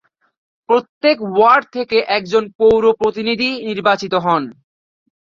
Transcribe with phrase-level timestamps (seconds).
[0.69, 4.43] প্রত্যেক ওয়ার্ড থেকে একজন পৌর-প্রতিনিধি নির্বাচিত হন।